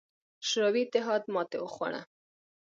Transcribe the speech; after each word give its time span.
شوروي 0.47 0.83
اتحاد 0.85 1.23
ماتې 1.33 1.57
وخوړه. 1.61 2.01